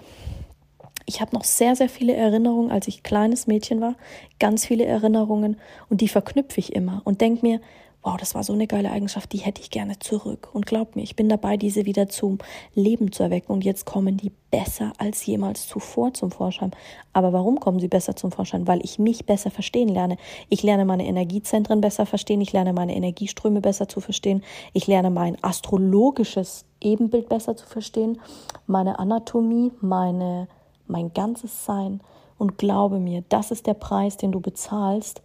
ich 1.06 1.20
habe 1.20 1.36
noch 1.36 1.44
sehr, 1.44 1.76
sehr 1.76 1.90
viele 1.90 2.14
Erinnerungen, 2.14 2.72
als 2.72 2.88
ich 2.88 3.04
kleines 3.04 3.48
Mädchen 3.48 3.82
war, 3.82 3.96
ganz 4.40 4.66
viele 4.66 4.86
Erinnerungen 4.86 5.58
und 5.90 6.00
die 6.00 6.08
verknüpfe 6.08 6.62
ich 6.62 6.74
immer 6.74 7.02
und 7.04 7.20
denke 7.20 7.46
mir, 7.46 7.60
wow, 8.06 8.18
das 8.18 8.36
war 8.36 8.44
so 8.44 8.54
eine 8.54 8.68
geile 8.68 8.92
Eigenschaft, 8.92 9.34
die 9.34 9.40
hätte 9.40 9.62
ich 9.62 9.72
gerne 9.72 9.98
zurück. 9.98 10.50
Und 10.54 10.68
glaub 10.68 10.96
mir, 10.96 11.02
ich 11.02 11.16
bin 11.16 11.28
dabei, 11.28 11.58
diese 11.58 11.86
wieder 11.86 12.08
zum 12.08 12.38
Leben 12.76 13.12
zu 13.12 13.24
erwecken. 13.24 13.52
Und 13.52 13.66
jetzt 13.66 13.86
kommen 13.86 14.16
die 14.16 14.32
besser 14.52 14.94
als 15.00 15.26
jemals 15.26 15.68
zuvor 15.68 16.14
zum 16.14 16.30
Vorschein. 16.30 16.70
Aber 17.14 17.34
warum 17.34 17.60
kommen 17.60 17.80
sie 17.80 17.88
besser 17.88 18.16
zum 18.16 18.32
Vorschein? 18.32 18.68
Weil 18.68 18.80
ich 18.86 19.00
mich 19.00 19.26
besser 19.26 19.50
verstehen 19.50 19.90
lerne. 19.90 20.18
Ich 20.50 20.62
lerne 20.62 20.86
meine 20.86 21.08
Energiezentren 21.08 21.82
besser 21.82 22.06
verstehen. 22.06 22.42
Ich 22.42 22.54
lerne 22.54 22.74
meine 22.74 22.96
Energieströme 22.96 23.60
besser 23.60 23.88
zu 23.88 24.02
verstehen. 24.02 24.44
Ich 24.74 24.86
lerne 24.86 25.10
mein 25.10 25.44
astrologisches 25.44 26.64
Ebenbild 26.82 27.28
besser 27.28 27.58
zu 27.58 27.66
verstehen. 27.66 28.22
Meine 28.68 29.00
Anatomie, 29.00 29.72
meine, 29.82 30.48
mein 30.86 31.12
ganzes 31.12 31.66
Sein. 31.66 32.02
Und 32.38 32.60
glaube 32.60 33.00
mir, 33.00 33.24
das 33.30 33.50
ist 33.50 33.66
der 33.66 33.74
Preis, 33.74 34.16
den 34.18 34.32
du 34.32 34.42
bezahlst, 34.42 35.24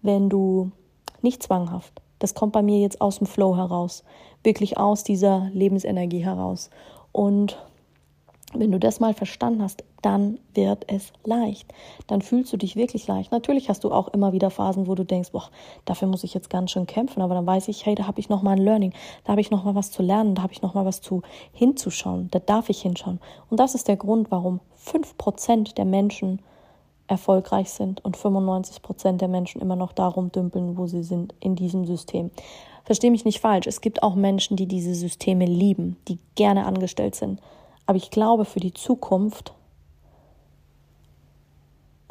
wenn 0.00 0.30
du 0.30 0.72
nicht 1.20 1.42
zwanghaft, 1.42 2.00
das 2.22 2.34
kommt 2.34 2.52
bei 2.52 2.62
mir 2.62 2.78
jetzt 2.78 3.00
aus 3.00 3.18
dem 3.18 3.26
Flow 3.26 3.56
heraus, 3.56 4.04
wirklich 4.42 4.78
aus 4.78 5.04
dieser 5.04 5.50
Lebensenergie 5.52 6.24
heraus. 6.24 6.70
Und 7.12 7.58
wenn 8.54 8.70
du 8.70 8.78
das 8.78 9.00
mal 9.00 9.14
verstanden 9.14 9.62
hast, 9.62 9.82
dann 10.02 10.38
wird 10.54 10.84
es 10.88 11.12
leicht. 11.24 11.72
Dann 12.06 12.22
fühlst 12.22 12.52
du 12.52 12.56
dich 12.56 12.76
wirklich 12.76 13.06
leicht. 13.06 13.32
Natürlich 13.32 13.68
hast 13.68 13.84
du 13.84 13.92
auch 13.92 14.08
immer 14.08 14.32
wieder 14.32 14.50
Phasen, 14.50 14.86
wo 14.86 14.94
du 14.94 15.04
denkst, 15.04 15.30
boah, 15.32 15.48
dafür 15.84 16.08
muss 16.08 16.24
ich 16.24 16.34
jetzt 16.34 16.50
ganz 16.50 16.70
schön 16.70 16.86
kämpfen. 16.86 17.22
Aber 17.22 17.34
dann 17.34 17.46
weiß 17.46 17.68
ich, 17.68 17.86
hey, 17.86 17.94
da 17.94 18.06
habe 18.06 18.20
ich 18.20 18.28
noch 18.28 18.42
mal 18.42 18.52
ein 18.52 18.58
Learning, 18.58 18.92
da 19.24 19.32
habe 19.32 19.40
ich 19.40 19.50
noch 19.50 19.64
mal 19.64 19.74
was 19.74 19.90
zu 19.90 20.02
lernen, 20.02 20.34
da 20.34 20.42
habe 20.42 20.52
ich 20.52 20.60
noch 20.60 20.74
mal 20.74 20.84
was 20.84 21.00
zu 21.00 21.22
hinzuschauen, 21.52 22.28
da 22.30 22.40
darf 22.40 22.68
ich 22.68 22.82
hinschauen. 22.82 23.20
Und 23.48 23.58
das 23.58 23.74
ist 23.74 23.88
der 23.88 23.96
Grund, 23.96 24.30
warum 24.30 24.60
fünf 24.74 25.16
Prozent 25.16 25.78
der 25.78 25.84
Menschen 25.84 26.40
erfolgreich 27.08 27.70
sind 27.70 28.04
und 28.04 28.16
95 28.16 28.82
Prozent 28.82 29.20
der 29.20 29.28
Menschen 29.28 29.60
immer 29.60 29.76
noch 29.76 29.92
darum 29.92 30.32
dümpeln, 30.32 30.76
wo 30.76 30.86
sie 30.86 31.02
sind 31.02 31.34
in 31.40 31.56
diesem 31.56 31.84
System. 31.84 32.30
Verstehe 32.84 33.10
mich 33.10 33.24
nicht 33.24 33.40
falsch. 33.40 33.66
Es 33.66 33.80
gibt 33.80 34.02
auch 34.02 34.14
Menschen, 34.14 34.56
die 34.56 34.66
diese 34.66 34.94
Systeme 34.94 35.46
lieben, 35.46 35.96
die 36.08 36.18
gerne 36.34 36.66
angestellt 36.66 37.14
sind. 37.14 37.40
Aber 37.86 37.96
ich 37.96 38.10
glaube, 38.10 38.44
für 38.44 38.60
die 38.60 38.74
Zukunft 38.74 39.54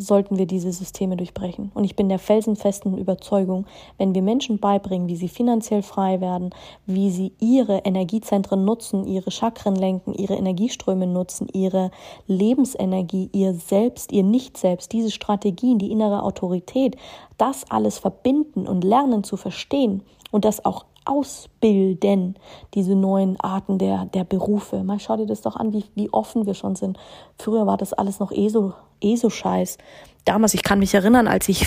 sollten 0.01 0.37
wir 0.37 0.45
diese 0.45 0.71
Systeme 0.71 1.15
durchbrechen. 1.15 1.71
Und 1.73 1.83
ich 1.83 1.95
bin 1.95 2.09
der 2.09 2.19
felsenfesten 2.19 2.97
Überzeugung, 2.97 3.65
wenn 3.97 4.13
wir 4.13 4.21
Menschen 4.21 4.59
beibringen, 4.59 5.07
wie 5.07 5.15
sie 5.15 5.29
finanziell 5.29 5.83
frei 5.83 6.19
werden, 6.21 6.49
wie 6.85 7.09
sie 7.11 7.33
ihre 7.39 7.79
Energiezentren 7.79 8.65
nutzen, 8.65 9.05
ihre 9.05 9.31
Chakren 9.31 9.75
lenken, 9.75 10.13
ihre 10.13 10.35
Energieströme 10.35 11.07
nutzen, 11.07 11.47
ihre 11.53 11.91
Lebensenergie, 12.27 13.29
ihr 13.31 13.53
Selbst, 13.53 14.11
ihr 14.11 14.23
Nicht-Selbst, 14.23 14.91
diese 14.91 15.11
Strategien, 15.11 15.77
die 15.77 15.91
innere 15.91 16.23
Autorität, 16.23 16.97
das 17.37 17.69
alles 17.69 17.99
verbinden 17.99 18.67
und 18.67 18.83
lernen 18.83 19.23
zu 19.23 19.37
verstehen 19.37 20.03
und 20.31 20.45
das 20.45 20.65
auch 20.65 20.85
ausbilden, 21.05 22.37
diese 22.73 22.95
neuen 22.95 23.39
Arten 23.39 23.77
der, 23.77 24.05
der 24.05 24.23
Berufe. 24.23 24.83
Mal 24.83 24.99
schau 24.99 25.17
dir 25.17 25.25
das 25.25 25.41
doch 25.41 25.55
an, 25.55 25.73
wie, 25.73 25.85
wie 25.95 26.11
offen 26.11 26.45
wir 26.45 26.53
schon 26.53 26.75
sind. 26.75 26.97
Früher 27.37 27.65
war 27.65 27.77
das 27.77 27.93
alles 27.93 28.19
noch 28.19 28.31
eh 28.31 28.49
so 28.49 28.73
eh 29.01 29.15
so 29.15 29.29
scheiß. 29.29 29.77
Damals, 30.25 30.53
ich 30.53 30.63
kann 30.63 30.79
mich 30.79 30.93
erinnern, 30.93 31.27
als 31.27 31.49
ich 31.49 31.65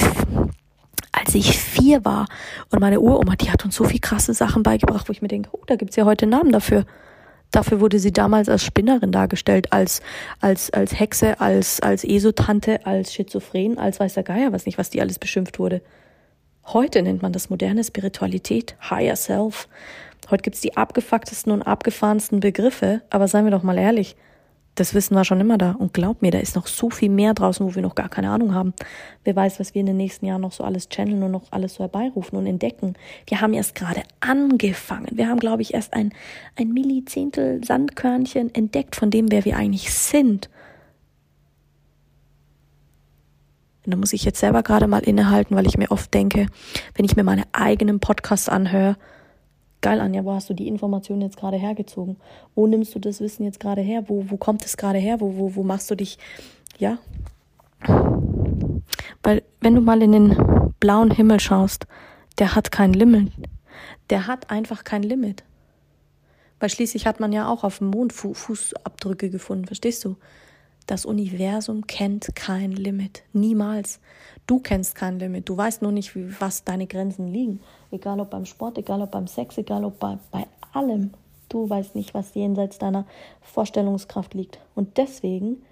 als 1.13 1.35
ich 1.35 1.57
vier 1.59 2.05
war 2.05 2.27
und 2.71 2.81
meine 2.81 3.01
Uroma, 3.01 3.37
die 3.37 3.51
hat 3.51 3.65
uns 3.65 3.77
so 3.77 3.85
viel 3.85 4.01
krasse 4.01 4.35
Sachen 4.35 4.63
beigebracht, 4.65 5.09
wo 5.09 5.13
ich 5.13 5.23
mir 5.23 5.29
denke, 5.29 5.49
oh, 5.53 5.63
da 5.67 5.77
gibt's 5.77 5.97
ja 5.97 6.05
heute 6.05 6.27
Namen 6.27 6.51
dafür. 6.51 6.85
Dafür 7.53 7.79
wurde 7.81 8.01
sie 8.01 8.13
damals 8.13 8.49
als 8.49 8.65
Spinnerin 8.65 9.13
dargestellt, 9.13 9.73
als, 9.73 10.01
als, 10.41 10.73
als 10.73 10.99
Hexe, 10.99 11.41
als, 11.41 11.81
als 11.81 12.03
Esotante, 12.03 12.85
als 12.85 13.15
Schizophren, 13.15 13.79
als 13.79 14.01
weiß 14.01 14.15
der 14.15 14.25
Geier, 14.25 14.53
was 14.53 14.67
nicht, 14.67 14.77
was 14.77 14.91
die 14.91 15.01
alles 15.01 15.21
beschimpft 15.21 15.61
wurde. 15.61 15.81
Heute 16.67 17.03
nennt 17.03 17.21
man 17.21 17.33
das 17.33 17.51
moderne 17.51 17.85
Spiritualität, 17.85 18.75
Higher 18.89 19.17
Self. 19.17 19.69
Heute 20.31 20.43
gibt's 20.43 20.63
die 20.63 20.77
abgefucktesten 20.77 21.53
und 21.53 21.63
abgefahrensten 21.63 22.41
Begriffe, 22.41 23.03
aber 23.11 23.29
seien 23.29 23.45
wir 23.45 23.51
doch 23.51 23.63
mal 23.63 23.77
ehrlich, 23.77 24.17
das 24.75 24.95
Wissen 24.95 25.15
war 25.15 25.25
schon 25.25 25.41
immer 25.41 25.59
da. 25.59 25.73
Und 25.73 25.93
glaub 25.93 26.23
mir, 26.23 26.31
da 26.31 26.39
ist 26.39 26.57
noch 26.57 26.67
so 26.67 26.91
viel 26.91 27.11
mehr 27.11 27.35
draußen, 27.35 27.65
wo 27.65 27.75
wir 27.75 27.83
noch 27.83 27.95
gar 27.95 28.09
keine 28.09 28.31
Ahnung 28.31 28.55
haben. 28.55 28.73
Wer 29.23 29.37
weiß, 29.37 29.61
was 29.61 29.75
wir 29.75 29.81
in 29.81 29.87
den 29.87 29.99
nächsten 29.99 30.27
Jahren 30.27 30.41
noch 30.41 30.53
so 30.53 30.65
alles 30.65 30.89
channeln 30.89 31.23
und 31.23 31.31
noch 31.31 31.53
alles 31.53 31.75
so 31.75 31.81
herbeirufen 31.85 32.39
und 32.39 32.47
entdecken. 32.47 32.95
Wir 33.29 33.41
haben 33.41 33.55
erst 33.55 33.75
gerade 33.75 34.03
angefangen. 34.21 35.11
Wir 35.13 35.29
haben, 35.29 35.39
glaube 35.39 35.63
ich, 35.63 35.75
erst 35.75 35.93
ein, 35.95 36.13
ein 36.57 36.73
Millizehntel 36.73 37.63
Sandkörnchen 37.63 38.53
entdeckt 38.55 38.97
von 38.97 39.11
dem, 39.11 39.31
wer 39.31 39.45
wir 39.45 39.57
eigentlich 39.57 39.93
sind. 39.93 40.49
Und 43.85 43.93
da 43.93 43.97
muss 43.97 44.13
ich 44.13 44.25
jetzt 44.25 44.41
selber 44.41 44.63
gerade 44.63 44.87
mal 44.87 45.03
innehalten, 45.03 45.57
weil 45.57 45.67
ich 45.67 45.77
mir 45.77 45.91
oft 45.91 46.13
denke, 46.15 46.47
wenn 46.95 47.05
ich 47.05 47.17
mir 47.17 47.25
meine 47.25 47.45
eigenen 47.53 48.01
Podcasts 48.01 48.49
anhöre, 48.49 48.97
geil, 49.83 50.01
Anja, 50.01 50.25
wo 50.25 50.33
hast 50.33 50.49
du 50.49 50.55
die 50.55 50.69
Informationen 50.69 51.21
jetzt 51.21 51.37
gerade 51.37 51.59
hergezogen? 51.59 52.17
Wo 52.55 52.67
nimmst 52.67 52.95
du 52.95 52.99
das 52.99 53.21
Wissen 53.21 53.45
jetzt 53.45 53.61
gerade 53.61 53.83
her? 53.83 54.05
Wo, 54.09 54.25
wo 54.29 54.39
kommt 54.39 54.65
es 54.65 54.79
gerade 54.79 54.99
her? 54.99 55.21
Wo, 55.21 55.37
wo, 55.37 55.55
wo 55.55 55.63
machst 55.63 55.91
du 55.91 55.95
dich, 55.95 56.19
ja? 56.79 56.99
Weil, 59.23 59.43
wenn 59.61 59.75
du 59.75 59.83
mal 59.83 60.01
in 60.03 60.13
den 60.13 60.73
blauen 60.81 61.11
Himmel 61.11 61.41
schaust, 61.41 61.87
der 62.39 62.55
hat 62.55 62.73
kein 62.73 62.95
Limit. 62.95 63.33
Der 64.09 64.27
hat 64.27 64.51
einfach 64.51 64.85
kein 64.85 65.03
Limit. 65.03 65.45
Weil 66.61 66.71
schließlich 66.71 67.07
hat 67.07 67.21
man 67.21 67.33
ja 67.33 67.49
auch 67.49 67.65
auf 67.65 67.79
dem 67.79 67.89
Mond 67.89 68.13
Fußabdrücke 68.13 69.29
gefunden, 69.29 69.67
verstehst 69.67 70.05
du? 70.05 70.17
Das 70.87 71.07
Universum 71.07 71.87
kennt 71.87 72.35
kein 72.35 72.73
Limit. 72.73 73.23
Niemals. 73.33 74.01
Du 74.47 74.61
kennst 74.61 74.95
kein 74.95 75.19
Limit. 75.19 75.49
Du 75.49 75.57
weißt 75.57 75.81
nur 75.81 75.93
nicht, 75.93 76.13
was 76.41 76.65
deine 76.65 76.87
Grenzen 76.87 77.29
liegen. 77.29 77.61
Egal 77.91 78.21
ob 78.21 78.31
beim 78.31 78.45
Sport, 78.45 78.77
egal 78.77 79.01
ob 79.01 79.11
beim 79.11 79.27
Sex, 79.27 79.57
egal 79.57 79.85
ob 79.85 79.99
bei, 79.99 80.19
bei 80.31 80.47
allem. 80.73 81.13
Du 81.49 81.69
weißt 81.69 81.95
nicht, 81.95 82.13
was 82.13 82.35
jenseits 82.35 82.79
deiner 82.79 83.07
Vorstellungskraft 83.41 84.35
liegt. 84.35 84.59
Und 84.75 84.99
deswegen 84.99 85.63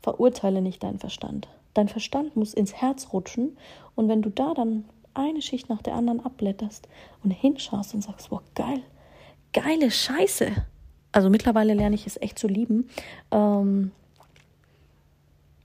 verurteile 0.00 0.62
nicht 0.62 0.82
deinen 0.82 0.98
Verstand. 0.98 1.48
Dein 1.74 1.88
Verstand 1.88 2.36
muss 2.36 2.54
ins 2.54 2.74
Herz 2.74 3.08
rutschen. 3.12 3.56
Und 3.94 4.08
wenn 4.08 4.22
du 4.22 4.30
da 4.30 4.54
dann 4.54 4.84
eine 5.14 5.42
Schicht 5.42 5.68
nach 5.68 5.82
der 5.82 5.94
anderen 5.94 6.24
abblätterst 6.24 6.88
und 7.22 7.30
hinschaust 7.30 7.94
und 7.94 8.02
sagst, 8.02 8.30
boah, 8.30 8.42
geil, 8.54 8.82
geile 9.52 9.90
Scheiße. 9.90 10.50
Also 11.12 11.28
mittlerweile 11.28 11.74
lerne 11.74 11.94
ich 11.94 12.06
es 12.06 12.20
echt 12.20 12.38
zu 12.38 12.48
lieben. 12.48 12.88
Ähm, 13.30 13.92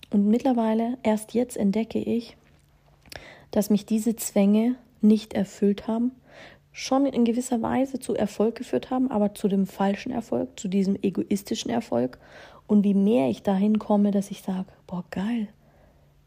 und 0.09 0.27
mittlerweile, 0.27 0.97
erst 1.03 1.33
jetzt 1.33 1.57
entdecke 1.57 1.99
ich, 1.99 2.37
dass 3.51 3.69
mich 3.69 3.85
diese 3.85 4.15
Zwänge 4.15 4.75
nicht 5.01 5.33
erfüllt 5.33 5.87
haben, 5.87 6.11
schon 6.71 7.05
in 7.05 7.25
gewisser 7.25 7.61
Weise 7.61 7.99
zu 7.99 8.13
Erfolg 8.15 8.55
geführt 8.55 8.91
haben, 8.91 9.09
aber 9.09 9.33
zu 9.33 9.47
dem 9.47 9.65
falschen 9.65 10.11
Erfolg, 10.11 10.59
zu 10.59 10.67
diesem 10.67 10.95
egoistischen 11.01 11.71
Erfolg. 11.71 12.19
Und 12.67 12.83
wie 12.83 12.93
mehr 12.93 13.29
ich 13.29 13.43
dahin 13.43 13.79
komme, 13.79 14.11
dass 14.11 14.29
ich 14.31 14.41
sage, 14.41 14.67
boah, 14.85 15.03
geil, 15.09 15.47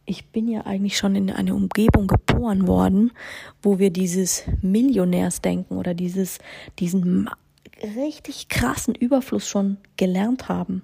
ich 0.07 0.27
bin 0.31 0.49
ja 0.49 0.63
eigentlich 0.63 0.97
schon 0.97 1.15
in 1.15 1.31
eine 1.31 1.55
Umgebung 1.55 2.09
geboren 2.09 2.67
worden, 2.67 3.13
wo 3.63 3.79
wir 3.79 3.91
dieses 3.91 4.45
Millionärsdenken 4.61 5.79
oder 5.79 5.95
dieses, 5.95 6.41
diesen 6.81 7.31
richtig 7.97 8.49
krassen 8.49 8.95
Überfluss 8.95 9.49
schon 9.49 9.77
gelernt 9.97 10.49
haben. 10.49 10.83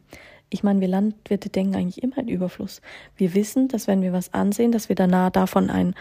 Ich 0.49 0.63
meine, 0.63 0.81
wir 0.81 0.89
Landwirte 0.89 1.49
denken 1.49 1.75
eigentlich 1.75 2.03
immer 2.03 2.19
in 2.19 2.29
Überfluss. 2.29 2.81
Wir 3.17 3.35
wissen, 3.35 3.69
dass 3.69 3.87
wenn 3.87 4.03
wir 4.03 4.13
was 4.13 4.33
ansehen, 4.33 4.73
dass 4.73 4.89
wir 4.89 4.97
danach 4.97 5.31
davon 5.31 5.71
ein, 5.71 5.95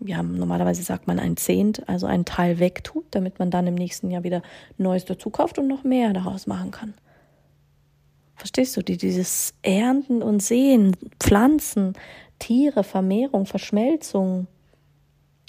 ja, 0.00 0.22
normalerweise 0.22 0.82
sagt 0.82 1.06
man 1.08 1.18
ein 1.18 1.36
Zehnt, 1.36 1.88
also 1.88 2.06
einen 2.06 2.24
Teil 2.24 2.60
wegtut, 2.60 3.04
damit 3.10 3.38
man 3.38 3.50
dann 3.50 3.66
im 3.66 3.74
nächsten 3.74 4.10
Jahr 4.10 4.22
wieder 4.22 4.42
Neues 4.76 5.04
dazu 5.04 5.30
kauft 5.30 5.58
und 5.58 5.66
noch 5.66 5.82
mehr 5.82 6.12
daraus 6.12 6.46
machen 6.46 6.70
kann. 6.70 6.94
Verstehst 8.36 8.76
du, 8.76 8.82
die, 8.82 8.96
dieses 8.96 9.52
Ernten 9.62 10.22
und 10.22 10.40
Sehen, 10.40 10.96
Pflanzen, 11.18 11.94
Tiere, 12.38 12.84
Vermehrung, 12.84 13.46
Verschmelzung, 13.46 14.46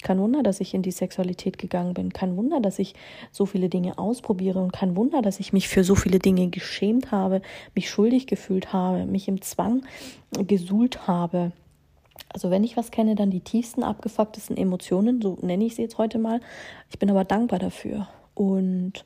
kein 0.02 0.18
Wunder, 0.18 0.42
dass 0.42 0.60
ich 0.60 0.74
in 0.74 0.82
die 0.82 0.90
Sexualität 0.90 1.58
gegangen 1.58 1.94
bin. 1.94 2.12
Kein 2.12 2.36
Wunder, 2.36 2.60
dass 2.60 2.78
ich 2.78 2.94
so 3.30 3.46
viele 3.46 3.68
Dinge 3.68 3.98
ausprobiere 3.98 4.60
und 4.60 4.72
kein 4.72 4.96
Wunder, 4.96 5.22
dass 5.22 5.40
ich 5.40 5.52
mich 5.52 5.68
für 5.68 5.84
so 5.84 5.94
viele 5.94 6.18
Dinge 6.18 6.48
geschämt 6.48 7.10
habe, 7.10 7.42
mich 7.74 7.90
schuldig 7.90 8.26
gefühlt 8.26 8.72
habe, 8.72 9.04
mich 9.06 9.28
im 9.28 9.42
Zwang 9.42 9.82
gesuhlt 10.32 11.06
habe. 11.06 11.52
Also 12.28 12.50
wenn 12.50 12.64
ich 12.64 12.76
was 12.76 12.90
kenne, 12.90 13.14
dann 13.14 13.30
die 13.30 13.40
tiefsten, 13.40 13.82
abgefucktesten 13.82 14.56
Emotionen, 14.56 15.20
so 15.20 15.38
nenne 15.42 15.64
ich 15.64 15.74
sie 15.74 15.82
jetzt 15.82 15.98
heute 15.98 16.18
mal. 16.18 16.40
Ich 16.88 16.98
bin 16.98 17.10
aber 17.10 17.24
dankbar 17.24 17.58
dafür. 17.58 18.08
Und 18.34 19.04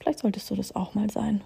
vielleicht 0.00 0.18
solltest 0.18 0.50
du 0.50 0.56
das 0.56 0.74
auch 0.74 0.94
mal 0.94 1.10
sein. 1.10 1.42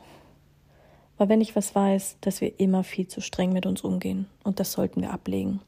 Weil 1.19 1.29
wenn 1.29 1.41
ich 1.41 1.57
was 1.57 1.75
weiß, 1.75 2.19
dass 2.21 2.41
wir 2.41 2.59
immer 2.59 2.85
viel 2.85 3.09
zu 3.09 3.21
streng 3.21 3.53
mit 3.53 3.67
uns 3.67 3.83
umgehen. 3.83 4.27
Und 4.45 4.61
das 4.61 4.73
sollten 4.73 5.03
wir 5.03 5.13
ablegen. 5.13 5.61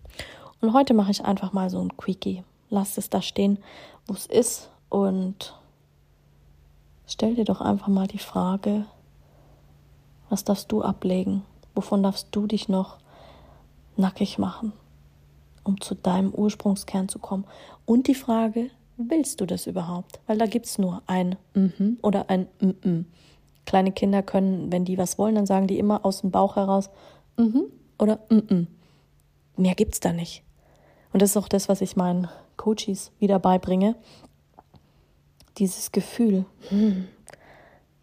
Und 0.60 0.72
heute 0.72 0.94
mache 0.94 1.10
ich 1.10 1.25
einfach 1.25 1.52
mal 1.52 1.70
so 1.70 1.80
ein 1.80 1.96
Quickie 1.96 2.44
lass 2.71 2.97
es 2.97 3.11
da 3.11 3.21
stehen, 3.21 3.59
wo 4.07 4.15
es 4.15 4.27
ist 4.27 4.71
und 4.89 5.55
stell 7.07 7.35
dir 7.35 7.45
doch 7.45 7.61
einfach 7.61 7.89
mal 7.89 8.07
die 8.07 8.19
Frage, 8.19 8.87
was 10.29 10.45
darfst 10.45 10.73
du 10.73 10.83
ablegen? 10.83 11.43
Wovon 11.75 12.03
darfst 12.03 12.29
du 12.33 12.47
dich 12.47 12.69
noch 12.69 12.99
nackig 13.97 14.39
machen, 14.39 14.73
um 15.65 15.81
zu 15.81 15.95
deinem 15.95 16.33
Ursprungskern 16.33 17.09
zu 17.09 17.19
kommen? 17.19 17.45
Und 17.85 18.07
die 18.07 18.15
Frage, 18.15 18.71
willst 18.97 19.41
du 19.41 19.47
das 19.47 19.67
überhaupt? 19.67 20.21
Weil 20.27 20.39
da 20.39 20.47
gibt 20.47 20.67
es 20.67 20.79
nur 20.79 21.03
ein 21.07 21.37
mhm 21.55 21.99
oder 22.03 22.31
ein 22.31 22.47
mhm. 22.61 23.07
Kleine 23.67 23.93
Kinder 23.93 24.23
können, 24.23 24.73
wenn 24.73 24.85
die 24.85 24.99
was 24.99 25.19
wollen, 25.19 25.35
dann 25.35 25.47
sagen 25.47 25.67
die 25.67 25.79
immer 25.79 26.05
aus 26.05 26.23
dem 26.23 26.31
Bauch 26.31 26.57
heraus 26.57 26.91
mhm 27.37 27.65
oder 27.99 28.21
mhm. 28.31 28.69
Mehr 29.57 29.75
es 29.79 30.00
da 30.00 30.12
nicht. 30.12 30.43
Und 31.12 31.21
das 31.23 31.31
ist 31.31 31.37
auch 31.37 31.49
das, 31.49 31.69
was 31.69 31.81
ich 31.81 31.97
meinen 31.97 32.29
Coaches 32.61 33.11
wieder 33.19 33.38
beibringe. 33.38 33.97
Dieses 35.57 35.93
Gefühl, 35.93 36.45
hm, 36.69 37.09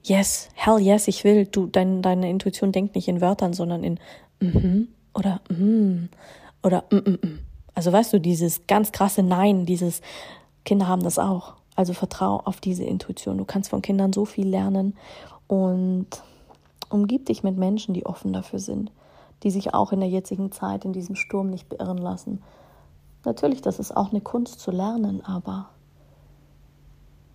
yes, 0.01 0.49
hell 0.55 0.79
yes, 0.79 1.07
ich 1.07 1.23
will. 1.23 1.45
Du, 1.45 1.67
dein, 1.67 2.01
deine 2.01 2.27
Intuition 2.27 2.71
denkt 2.71 2.95
nicht 2.95 3.07
in 3.07 3.21
Wörtern, 3.21 3.53
sondern 3.53 3.83
in 3.83 3.99
mhm 4.39 4.87
oder 5.13 5.41
mhm 5.49 6.09
oder 6.63 6.85
mm, 6.89 6.95
mm, 6.95 7.19
mm. 7.21 7.39
Also 7.75 7.91
weißt 7.93 8.13
du, 8.13 8.19
dieses 8.19 8.65
ganz 8.65 8.91
krasse 8.91 9.21
Nein, 9.21 9.67
dieses 9.67 10.01
Kinder 10.65 10.87
haben 10.87 11.03
das 11.03 11.19
auch. 11.19 11.53
Also 11.75 11.93
vertrau 11.93 12.41
auf 12.43 12.59
diese 12.59 12.83
Intuition. 12.83 13.37
Du 13.37 13.45
kannst 13.45 13.69
von 13.69 13.83
Kindern 13.83 14.11
so 14.11 14.25
viel 14.25 14.47
lernen 14.47 14.95
und 15.45 16.07
umgib 16.89 17.27
dich 17.27 17.43
mit 17.43 17.57
Menschen, 17.57 17.93
die 17.93 18.07
offen 18.07 18.33
dafür 18.33 18.57
sind, 18.57 18.91
die 19.43 19.51
sich 19.51 19.75
auch 19.75 19.91
in 19.91 19.99
der 19.99 20.09
jetzigen 20.09 20.51
Zeit, 20.51 20.83
in 20.83 20.93
diesem 20.93 21.15
Sturm 21.15 21.51
nicht 21.51 21.69
beirren 21.69 21.99
lassen. 21.99 22.41
Natürlich, 23.25 23.61
das 23.61 23.79
ist 23.79 23.95
auch 23.95 24.11
eine 24.11 24.21
Kunst 24.21 24.59
zu 24.59 24.71
lernen, 24.71 25.23
aber 25.25 25.69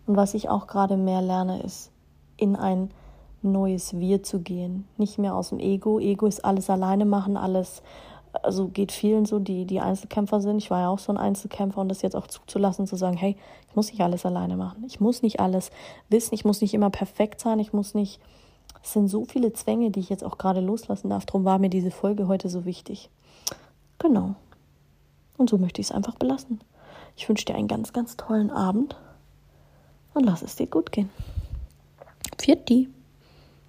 und 0.06 0.16
was 0.16 0.34
ich 0.34 0.48
auch 0.48 0.66
gerade 0.66 0.96
mehr 0.96 1.22
lerne, 1.22 1.62
ist 1.62 1.90
in 2.36 2.56
ein 2.56 2.90
neues 3.42 3.98
Wir 3.98 4.22
zu 4.22 4.40
gehen. 4.40 4.86
Nicht 4.96 5.18
mehr 5.18 5.34
aus 5.34 5.50
dem 5.50 5.58
Ego. 5.58 5.98
Ego 6.00 6.26
ist 6.26 6.44
alles 6.44 6.70
alleine 6.70 7.04
machen, 7.04 7.36
alles 7.36 7.82
also 8.42 8.68
geht 8.68 8.92
vielen 8.92 9.26
so, 9.26 9.38
die, 9.38 9.66
die 9.66 9.80
Einzelkämpfer 9.80 10.40
sind. 10.40 10.56
Ich 10.56 10.70
war 10.70 10.80
ja 10.80 10.88
auch 10.88 10.98
so 10.98 11.12
ein 11.12 11.18
Einzelkämpfer 11.18 11.80
und 11.80 11.90
das 11.90 12.00
jetzt 12.00 12.16
auch 12.16 12.26
zuzulassen, 12.26 12.86
zu 12.86 12.96
sagen, 12.96 13.16
hey, 13.16 13.36
ich 13.68 13.76
muss 13.76 13.90
nicht 13.90 14.00
alles 14.00 14.24
alleine 14.24 14.56
machen. 14.56 14.84
Ich 14.86 15.00
muss 15.00 15.22
nicht 15.22 15.38
alles 15.38 15.70
wissen, 16.08 16.34
ich 16.34 16.44
muss 16.44 16.62
nicht 16.62 16.72
immer 16.72 16.88
perfekt 16.88 17.40
sein, 17.40 17.58
ich 17.58 17.74
muss 17.74 17.94
nicht. 17.94 18.20
Es 18.82 18.94
sind 18.94 19.08
so 19.08 19.26
viele 19.26 19.52
Zwänge, 19.52 19.90
die 19.90 20.00
ich 20.00 20.08
jetzt 20.08 20.24
auch 20.24 20.38
gerade 20.38 20.60
loslassen 20.60 21.10
darf. 21.10 21.26
Darum 21.26 21.44
war 21.44 21.58
mir 21.58 21.68
diese 21.68 21.90
Folge 21.90 22.26
heute 22.26 22.48
so 22.48 22.64
wichtig. 22.64 23.10
Genau. 23.98 24.34
Und 25.42 25.50
so 25.50 25.58
möchte 25.58 25.80
ich 25.80 25.88
es 25.88 25.92
einfach 25.92 26.14
belassen. 26.14 26.60
Ich 27.16 27.28
wünsche 27.28 27.44
dir 27.44 27.56
einen 27.56 27.66
ganz, 27.66 27.92
ganz 27.92 28.16
tollen 28.16 28.52
Abend 28.52 28.94
und 30.14 30.22
lass 30.22 30.42
es 30.42 30.54
dir 30.54 30.68
gut 30.68 30.92
gehen. 30.92 31.10
Viert 32.38 32.68
die. 32.68 32.88